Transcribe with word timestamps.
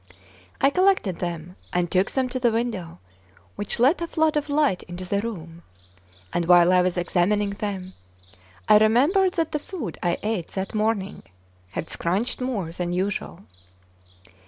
I 0.59 0.71
collected 0.71 1.17
them, 1.17 1.57
and 1.73 1.91
took 1.91 2.09
them 2.09 2.27
to 2.29 2.39
the 2.39 2.49
window, 2.51 2.97
which 3.55 3.77
let 3.77 4.01
a 4.01 4.07
flood 4.07 4.35
of 4.35 4.49
light 4.49 4.81
into 4.87 5.05
the 5.05 5.21
room; 5.21 5.61
and 6.33 6.47
while 6.47 6.73
I 6.73 6.81
was 6.81 6.97
examining 6.97 7.51
them, 7.51 7.93
I 8.67 8.79
remembered 8.79 9.33
that 9.33 9.51
the 9.51 9.59
food 9.59 9.99
I 10.01 10.17
ate 10.23 10.47
that 10.55 10.73
morning 10.73 11.21
had 11.73 11.91
scrunched 11.91 12.41
more 12.41 12.71
than 12.71 12.93
usual. 12.93 13.43